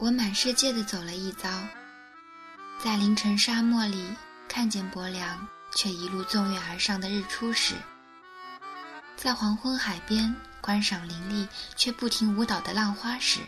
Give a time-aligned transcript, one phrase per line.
[0.00, 1.48] 我满世界的走了一遭，
[2.82, 4.04] 在凌晨沙漠里
[4.48, 7.74] 看见薄凉，却一路纵跃而上的日出时；
[9.16, 13.40] 在黄昏海边观赏林立却不停舞蹈的浪花时；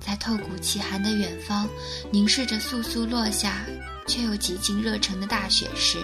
[0.00, 1.68] 在透骨奇寒的远方
[2.10, 3.64] 凝视着簌簌落下
[4.08, 5.98] 却又几近热忱的大雪时，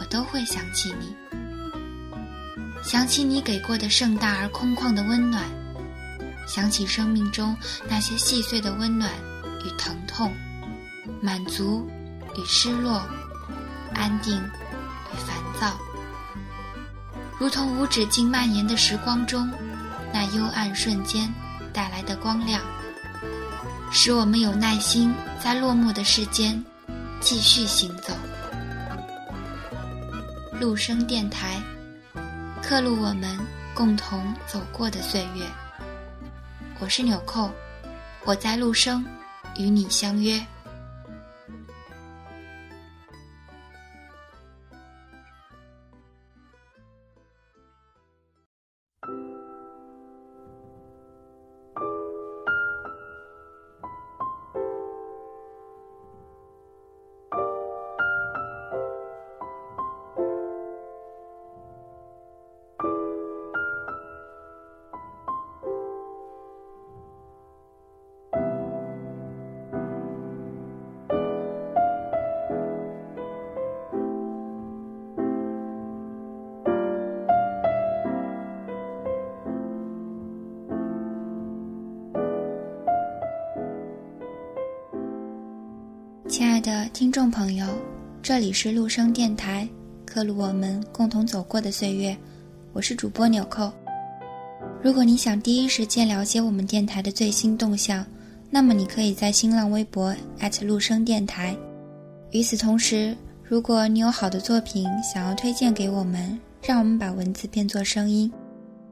[0.00, 1.14] 我都会想起你，
[2.82, 5.59] 想起你给过的盛大而空旷的温暖。
[6.50, 7.56] 想起生命中
[7.88, 9.08] 那些细碎的温暖
[9.64, 10.34] 与疼痛，
[11.22, 11.88] 满足
[12.36, 13.00] 与失落，
[13.94, 15.78] 安定与烦躁，
[17.38, 19.48] 如同无止境蔓延的时光中
[20.12, 21.32] 那幽暗瞬间
[21.72, 22.60] 带来的光亮，
[23.92, 26.60] 使我们有耐心在落寞的世间
[27.20, 28.12] 继续行走。
[30.58, 31.62] 陆生电台，
[32.60, 33.38] 刻录我们
[33.72, 35.46] 共同走过的岁月。
[36.82, 37.50] 我是纽扣，
[38.24, 39.04] 我在陆生，
[39.58, 40.40] 与你相约。
[86.60, 87.66] 的听众朋友，
[88.22, 89.66] 这里是陆生电台，
[90.04, 92.14] 刻录我们共同走过的岁月。
[92.74, 93.72] 我是主播纽扣。
[94.82, 98.04] 如果你想第一时间了解我们电台的最新动向，
[98.50, 100.14] 那么你可以在新浪微博
[100.62, 101.56] 陆生电台。
[102.30, 108.30] 与此同时，如果你有好的作品想要推荐给我们，让我们把文字变作声音，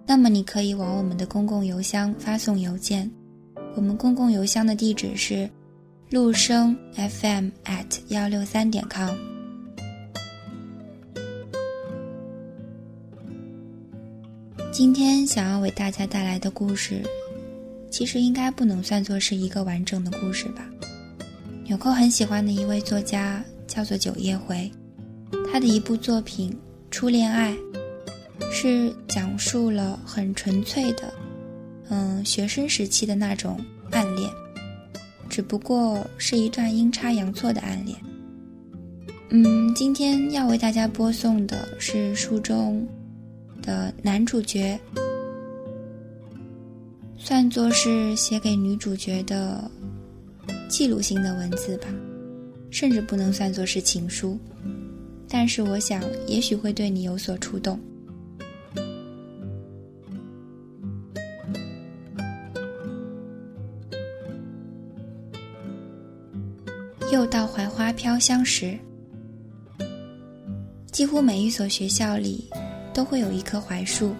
[0.07, 3.11] 那么你可以往我们的公共邮箱发送邮件。
[3.75, 5.49] 我们公共邮箱的地址是。
[6.11, 9.15] 陆生 FM at 幺六三点 com。
[14.73, 17.03] 今天想要为大家带来的故事，
[17.91, 20.67] 其实应该不能算作是一个完整的故事吧。
[21.65, 24.71] 纽扣很喜欢的一位作家叫做九叶回，
[25.53, 26.51] 他的一部作品
[26.91, 27.55] 《初恋爱》，
[28.51, 31.13] 是讲述了很纯粹的，
[31.91, 33.61] 嗯，学生时期的那种
[33.91, 34.31] 暗恋。
[35.29, 37.97] 只不过是一段阴差阳错的暗恋。
[39.31, 42.87] 嗯，今天要为大家播送的是书中
[43.63, 44.81] 的男主角，
[47.19, 49.71] 算作是写给女主角的
[50.69, 51.89] 记录性的文字吧，
[52.71, 54.39] 甚至不能算作是情书，
[55.29, 57.79] 但是我想，也许会对你有所触动。
[67.11, 68.79] 又到槐花飘香时，
[70.93, 72.51] 几乎每一所学校里
[72.93, 74.15] 都会有一棵槐树，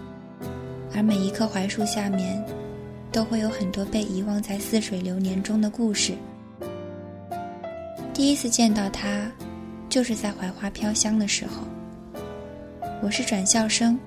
[0.95, 2.43] 而每一棵槐树下面
[3.11, 6.13] 都会有很多被遗忘在似水流年中的故事。
[8.11, 9.31] 第一次见到他，
[9.87, 11.67] 就是在槐花飘香的时候。
[13.03, 13.99] 我是转校生，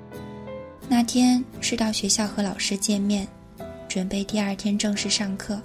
[0.89, 3.29] 那天是到学校和老师见面，
[3.89, 5.61] 准备第二天正式上课。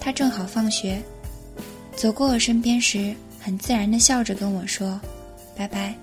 [0.00, 0.98] 他正好放学。
[2.00, 4.98] 走过我身边时，很自然的笑着跟我说
[5.54, 5.94] ：“拜拜。”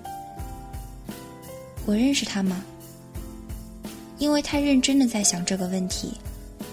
[1.84, 2.62] 我认识他吗？
[4.16, 6.12] 因为太认真的在想这个问题，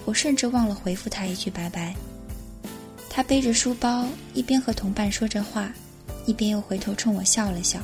[0.04, 1.92] 我甚至忘了回复他一句拜拜。
[3.10, 5.72] 他背着书包，一边和同伴说着话，
[6.24, 7.80] 一边又回头冲我笑了笑。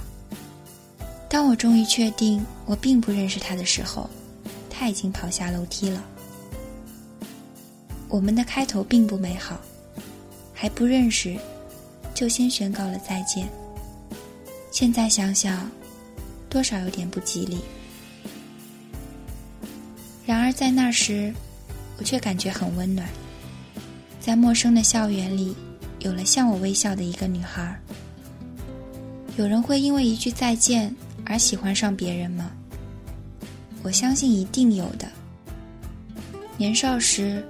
[1.29, 4.09] 当我终于确定我并不认识他的时候，
[4.71, 6.05] 他已经跑下楼梯了。
[8.09, 9.61] 我们的开头并不美好。
[10.63, 11.37] 还不认识，
[12.15, 13.49] 就先宣告了再见。
[14.71, 15.69] 现在想想，
[16.49, 17.59] 多少有点不吉利。
[20.25, 21.35] 然而在那时，
[21.99, 23.09] 我却感觉很温暖。
[24.21, 25.53] 在陌生的校园里，
[25.99, 27.77] 有了向我微笑的一个女孩。
[29.37, 30.95] 有人会因为一句再见
[31.25, 32.53] 而喜欢上别人吗？
[33.83, 35.09] 我相信一定有的。
[36.57, 37.45] 年少时。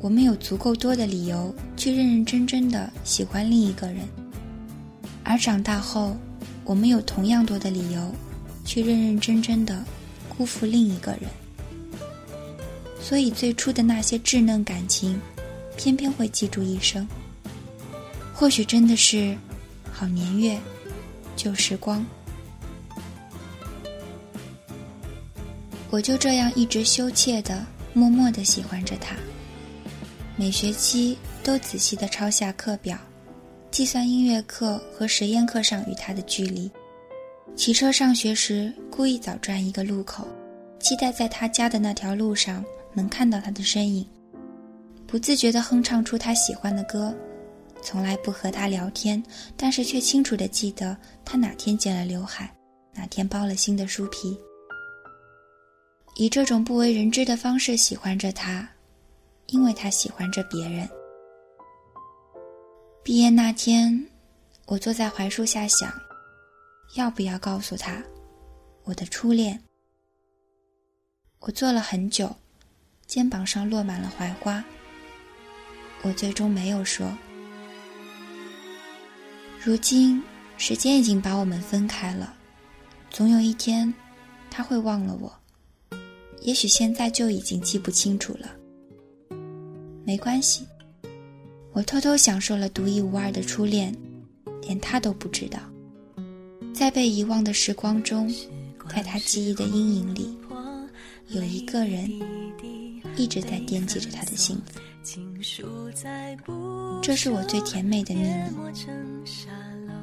[0.00, 4.06] 我们有足够多的理由去认认真真的喜欢另一个人，
[5.24, 6.16] 而长大后，
[6.64, 8.14] 我们有同样多的理由
[8.64, 9.84] 去认认真真的
[10.28, 11.22] 辜负另一个人。
[13.00, 15.20] 所以，最初的那些稚嫩感情
[15.76, 17.06] 偏偏会记住一生。
[18.32, 19.36] 或许真的是
[19.90, 20.56] 好年月，
[21.34, 22.04] 旧时光。
[25.90, 29.16] 我就这样一直羞怯的、默默的喜欢着他。
[30.40, 32.96] 每学期都仔细的抄下课表，
[33.72, 36.70] 计算音乐课和实验课上与他的距离。
[37.56, 40.28] 骑车上学时，故意早转一个路口，
[40.78, 42.64] 期待在他家的那条路上
[42.94, 44.06] 能看到他的身影。
[45.08, 47.12] 不自觉地哼唱出他喜欢的歌，
[47.82, 49.20] 从来不和他聊天，
[49.56, 52.48] 但是却清楚地记得他哪天剪了刘海，
[52.94, 54.38] 哪天包了新的书皮。
[56.14, 58.68] 以这种不为人知的方式喜欢着他。
[59.48, 60.88] 因为他喜欢着别人。
[63.02, 64.06] 毕业那天，
[64.66, 65.92] 我坐在槐树下想，
[66.94, 68.02] 要不要告诉他
[68.84, 69.58] 我的初恋。
[71.40, 72.34] 我坐了很久，
[73.06, 74.62] 肩膀上落满了槐花。
[76.02, 77.10] 我最终没有说。
[79.64, 80.22] 如今，
[80.56, 82.36] 时间已经把我们分开了，
[83.10, 83.92] 总有一天，
[84.50, 85.32] 他会忘了我。
[86.42, 88.57] 也许现在就已经记不清楚了。
[90.08, 90.66] 没关系，
[91.74, 93.94] 我偷偷享受了独一无二的初恋，
[94.62, 95.58] 连他都不知道。
[96.72, 98.26] 在被遗忘的时光中，
[98.88, 100.34] 在他记忆的阴影里，
[101.26, 102.10] 有一个人
[103.18, 104.80] 一直在惦记着他的幸福。
[107.02, 108.30] 这是我最甜美的秘密。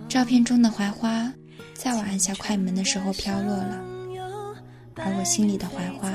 [0.07, 1.33] 照片中的槐花，
[1.73, 3.83] 在我按下快门的时候飘落了，
[4.97, 6.13] 而我心里的槐花，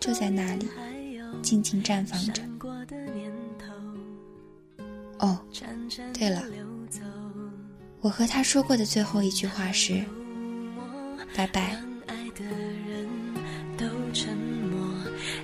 [0.00, 0.66] 就在那里，
[1.42, 2.42] 静静绽放着。
[5.18, 5.38] 哦，
[6.12, 6.42] 对了，
[8.00, 10.04] 我和他说过的最后一句话是
[11.34, 11.76] ：“拜拜。”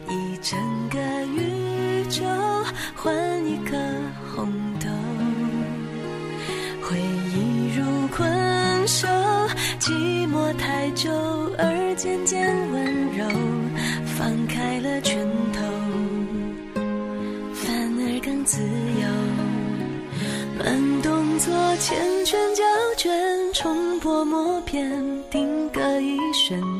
[0.08, 0.58] 一整
[0.90, 2.22] 个宇宙
[2.96, 3.14] 换
[3.46, 3.76] 一颗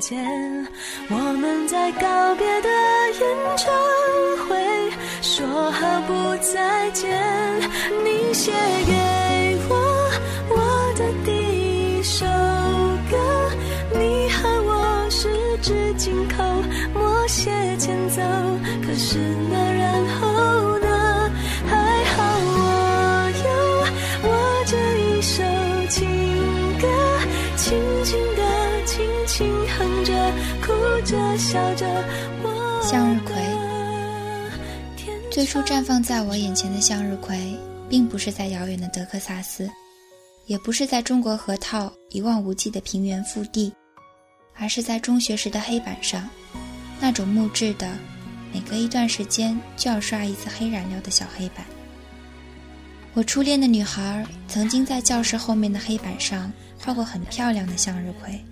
[0.02, 0.66] 间。
[1.08, 2.68] 我们在告别的
[3.20, 3.72] 演唱
[4.48, 4.58] 会，
[5.22, 6.12] 说好不
[6.42, 7.08] 再见。
[8.04, 8.50] 你写
[8.84, 10.10] 给我
[10.50, 10.58] 我
[10.96, 11.30] 的第
[11.98, 12.26] 一首
[13.08, 13.16] 歌，
[13.92, 15.28] 你和我十
[15.58, 16.42] 指紧扣，
[16.92, 18.20] 默写前奏。
[18.84, 19.18] 可是
[19.52, 19.72] 那
[31.52, 33.34] 向日葵，
[35.30, 37.54] 最初绽放在我眼前的向日葵，
[37.90, 39.70] 并不是在遥远的德克萨斯，
[40.46, 43.70] 也不是在中国河套一望无际的平原腹地，
[44.54, 46.26] 而是在中学时的黑板上，
[46.98, 47.86] 那种木质的，
[48.50, 51.66] 每隔一段时间就要刷一次黑染料的小黑板。
[53.12, 58.42] 我初恋的女孩曾经在教室后面的黑板上画过很漂亮的向日葵。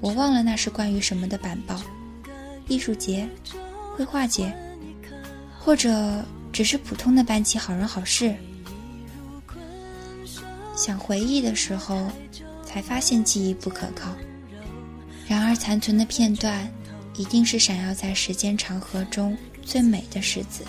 [0.00, 1.80] 我忘了那是关于什么的板报，
[2.72, 3.28] 艺术节、
[3.94, 4.50] 绘画节，
[5.60, 8.34] 或者只是普通的班级好人好事。
[10.74, 12.10] 想回忆的时候，
[12.64, 14.10] 才发现记忆不可靠。
[15.28, 16.66] 然而残存的片段，
[17.14, 20.64] 一定是闪耀在时间长河中最美的石子。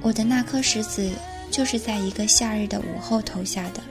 [0.00, 1.10] 我的那颗石子，
[1.50, 3.82] 就是在一个夏日的午后投下的。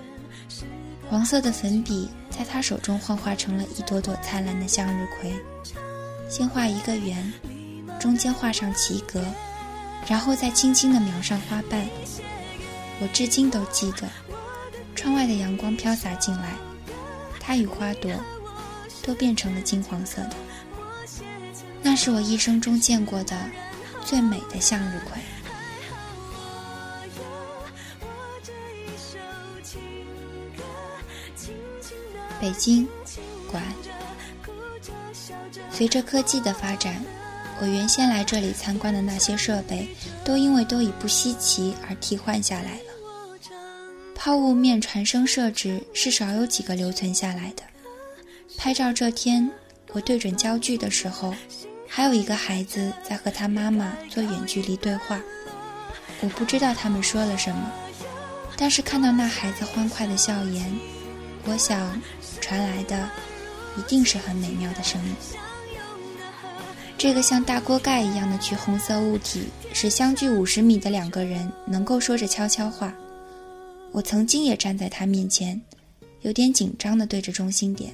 [1.08, 5.32] 黄色的粉笔在他手中幻化成了一朵朵灿烂的向日葵。
[6.30, 7.32] 先画一个圆，
[8.00, 9.24] 中间画上棋格，
[10.08, 11.88] 然后再轻轻地描上花瓣。
[13.00, 14.10] 我至今都记得，
[14.96, 16.56] 窗外的阳光飘洒进来，
[17.40, 18.12] 它与花朵
[19.04, 20.34] 都变成了金黄色的。
[21.82, 23.38] 那是我一生中见过的
[24.04, 25.22] 最美的向日葵。
[32.42, 32.88] 北京，
[33.52, 33.64] 管。
[35.76, 37.04] 随着科技的发展，
[37.60, 39.86] 我原先来这里参观的那些设备，
[40.24, 43.50] 都因为都已不稀奇而替换下来了。
[44.16, 47.64] 抛物面传声设置是少有几个留存下来的。
[48.58, 49.52] 拍照这天，
[49.92, 51.36] 我对准焦距的时候，
[51.90, 55.20] 还有一个孩子在和他妈妈做远距离对话。
[56.22, 57.70] 我不知道他们说了什么，
[58.56, 60.74] 但是看到那孩子欢快的笑颜。
[61.44, 62.02] 我想，
[62.40, 63.10] 传来的
[63.78, 65.14] 一定是很美妙的声音。
[67.06, 72.92] 这个像大锅盖一样的橘红色物体，使相距五十米的两个人能够说着悄悄话。
[73.92, 75.62] 我曾经也站在他面前，
[76.22, 77.94] 有点紧张地对着中心点。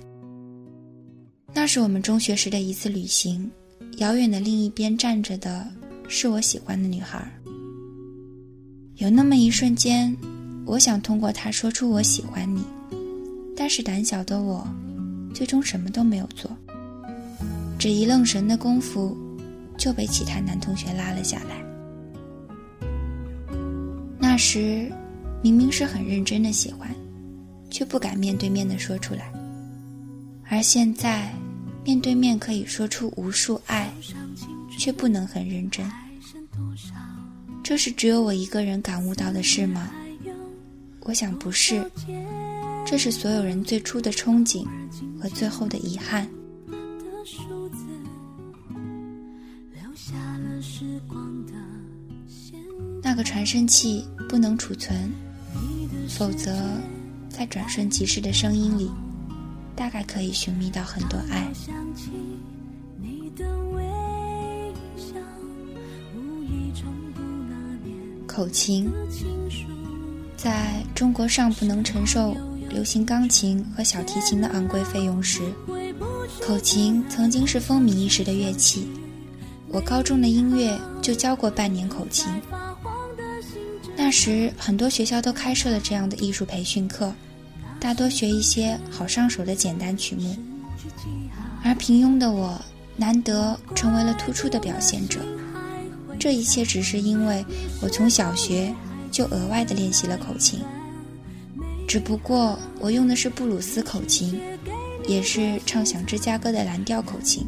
[1.54, 3.52] 那是我们中学时的一次旅行，
[3.98, 5.68] 遥远的另一边站着的
[6.08, 7.22] 是我喜欢的女孩。
[8.96, 10.16] 有那么一瞬间，
[10.66, 12.64] 我想通过她说出我喜欢你，
[13.58, 14.66] 但是胆小的我，
[15.34, 16.50] 最终什么都没有做。
[17.82, 19.18] 只一愣神的功夫，
[19.76, 21.66] 就被其他男同学拉了下来。
[24.20, 24.88] 那时，
[25.42, 26.94] 明明是很认真的喜欢，
[27.72, 29.34] 却不敢面对面的说出来。
[30.48, 31.34] 而现在，
[31.84, 33.92] 面对面可以说出无数爱，
[34.78, 35.84] 却不能很认真。
[37.64, 39.90] 这是只有我一个人感悟到的事吗？
[41.00, 41.84] 我想不是，
[42.86, 44.68] 这是所有人最初的憧憬
[45.20, 46.30] 和最后的遗憾。
[53.12, 55.12] 那个传声器不能储存，
[56.08, 56.56] 否则，
[57.28, 58.90] 在转瞬即逝的声音里，
[59.76, 61.46] 大概可以寻觅到很多爱。
[68.26, 68.90] 口琴，
[70.38, 72.34] 在中国尚不能承受
[72.70, 75.42] 流行钢琴和小提琴的昂贵费用时，
[76.42, 78.88] 口琴曾经是风靡一时的乐器。
[79.68, 82.26] 我高中的音乐就教过半年口琴。
[84.12, 87.14] 时，很多学校都开设了这样的艺术培训课，
[87.80, 90.36] 大多学一些好上手的简单曲目。
[91.64, 92.60] 而平庸的我，
[92.98, 95.20] 难得成为了突出的表现者。
[96.20, 97.44] 这一切只是因为
[97.82, 98.74] 我从小学
[99.10, 100.60] 就额外的练习了口琴。
[101.88, 104.40] 只不过我用的是布鲁斯口琴，
[105.08, 107.46] 也是唱响芝加哥的蓝调口琴，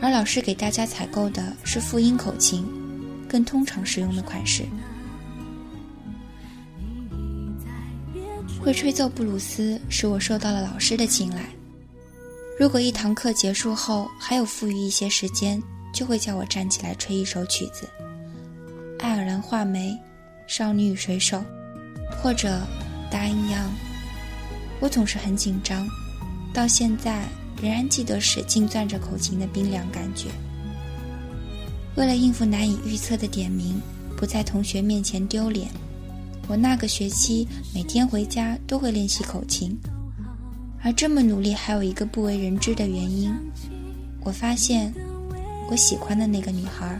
[0.00, 2.66] 而老师给大家采购的是复音口琴，
[3.28, 4.64] 更通常使用的款式。
[8.66, 11.48] 会吹奏布鲁斯，使我受到了老师的青睐。
[12.58, 15.62] 如果一堂课结束后还有富裕一些时间，
[15.94, 17.88] 就会叫我站起来吹一首曲子，
[19.00, 19.90] 《爱尔兰画眉》
[20.48, 21.36] 《少女与水手》，
[22.20, 22.48] 或者
[23.08, 23.66] 《答应样》。
[24.80, 25.88] 我总是很紧张，
[26.52, 27.22] 到现在
[27.62, 30.26] 仍然记得使劲攥着口琴的冰凉感觉。
[31.94, 33.80] 为了应付难以预测的点名，
[34.16, 35.70] 不在同学面前丢脸。
[36.48, 39.76] 我那个学期每天回家都会练习口琴，
[40.80, 43.34] 而这么努力还有一个不为人知的原因。
[44.22, 44.94] 我发现，
[45.68, 46.98] 我喜欢的那个女孩，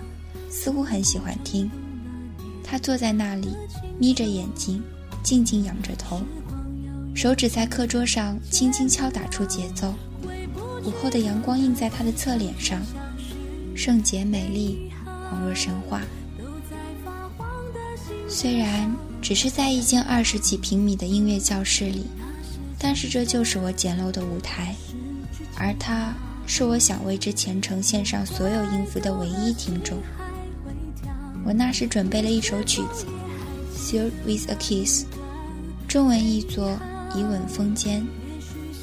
[0.51, 1.71] 似乎很喜欢听。
[2.65, 3.55] 她坐在那里，
[4.01, 4.83] 眯着眼睛，
[5.23, 6.21] 静静仰着头，
[7.15, 9.95] 手指在课桌上轻轻敲打出节奏。
[10.85, 12.81] 午后的阳光映在她的侧脸上，
[13.77, 14.91] 圣洁美丽，
[15.31, 16.03] 恍若神话。
[18.29, 18.93] 虽然。
[19.27, 22.07] 只是在一间二十几平米的音乐教室里，
[22.79, 24.73] 但是这就是我简陋的舞台，
[25.57, 26.15] 而他
[26.47, 29.99] 是我想为之虔诚献上所有音符的唯一听众。
[31.45, 33.05] 我那时准备了一首曲子
[33.77, 35.05] 《Sealed with a Kiss》，
[35.89, 36.79] 中文译作
[37.19, 38.03] 《以吻封缄》，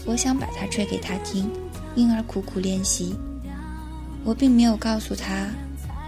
[0.04, 1.50] 我想把它吹给他听，
[1.96, 3.16] 因而苦苦练习。
[4.26, 5.48] 我并没有告诉他，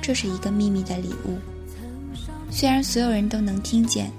[0.02, 1.38] 这是一个秘密的礼物，
[2.52, 4.12] 虽然所有人都能听见。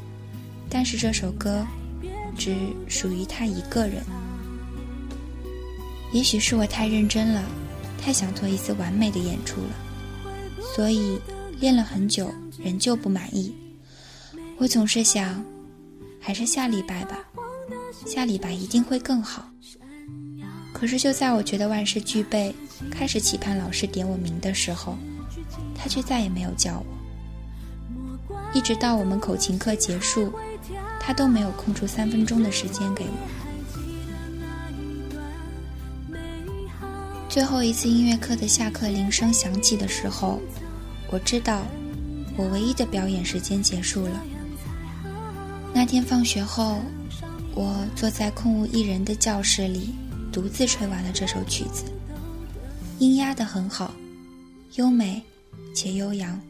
[0.77, 1.67] 但是这首歌
[2.37, 2.55] 只
[2.87, 4.05] 属于他一个人。
[6.13, 7.43] 也许是我太认真了，
[7.99, 9.71] 太想做一次完美的演出了，
[10.75, 11.19] 所以
[11.59, 12.31] 练了很久，
[12.63, 13.55] 仍旧不满意。
[14.59, 15.43] 我总是想，
[16.21, 17.25] 还是下礼拜吧，
[18.05, 19.49] 下礼拜一定会更好。
[20.75, 22.55] 可是就在我觉得万事俱备，
[22.91, 24.95] 开始期盼老师点我名的时候，
[25.75, 26.87] 他却再也没有叫我。
[28.53, 30.31] 一直到我们口琴课结束。
[31.07, 33.13] 他都没有空出三分钟的时间给我。
[37.29, 40.41] 最后一次音乐课的下课铃声响起的时候，
[41.09, 41.63] 我知道
[42.37, 44.21] 我唯一的表演时间结束了。
[45.73, 46.81] 那天放学后，
[47.55, 49.95] 我坐在空无一人的教室里，
[50.33, 51.85] 独自吹完了这首曲子，
[52.99, 53.95] 音压得很好，
[54.75, 55.23] 优美
[55.73, 56.41] 且悠扬，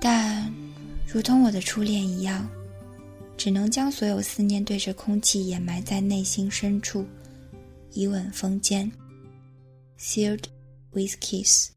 [0.00, 0.48] 但
[1.12, 2.46] 如同我的初恋一样。
[3.42, 7.04] 只能将所有思念对着空气掩埋在内心深处，
[7.90, 8.88] 以吻封缄
[9.98, 10.44] ，sealed
[10.92, 11.70] with kiss。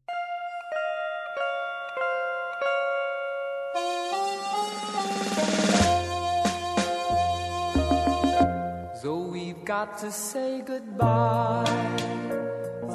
[9.02, 11.64] So we've got to say goodbye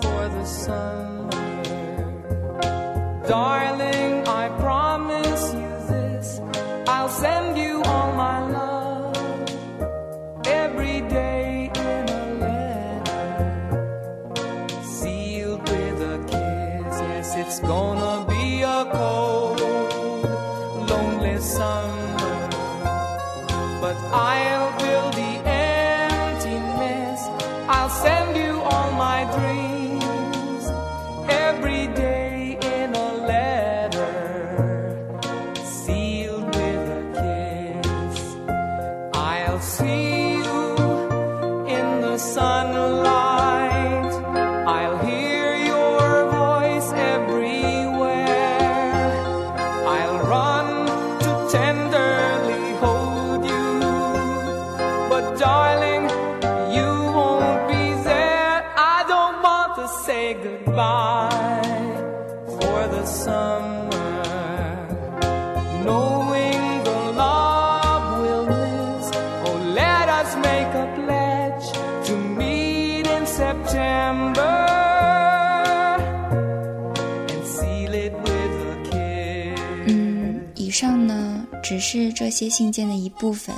[0.02, 1.12] for the summer.
[3.28, 4.21] darling,
[17.34, 19.62] It's gonna be a cold,
[20.90, 22.50] lonely summer,
[23.80, 24.51] but I'll
[81.92, 83.54] 是这些信件的一部分，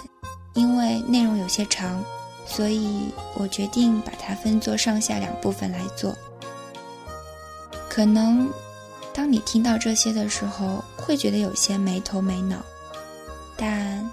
[0.55, 2.03] 因为内容有些长，
[2.47, 6.15] 所以我决定把它分作上下两部分来做。
[7.87, 8.49] 可能
[9.13, 12.57] 当你听到这些的时候，会觉得有些没头没脑，
[13.55, 14.03] 但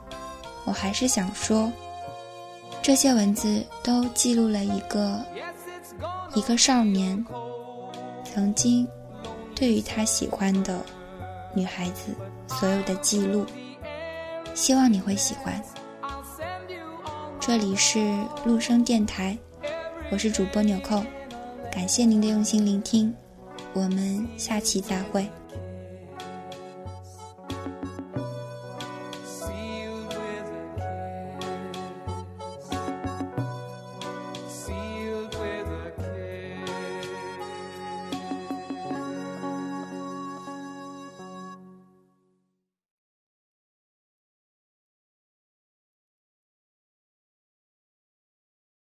[0.67, 1.73] 我还是想说，
[2.83, 5.19] 这些文字都记录了一个
[6.35, 7.25] 一个少年
[8.23, 8.87] 曾经
[9.55, 10.79] 对于他喜欢的
[11.55, 12.15] 女孩子
[12.47, 13.47] 所有的记录，
[14.61, 15.59] 希望你会喜欢。
[17.41, 18.15] 这里是
[18.45, 19.35] 陆生电台，
[20.13, 21.03] 我是主播纽扣，
[21.73, 23.15] 感谢您的用心聆听，
[23.73, 25.27] 我们下期再会。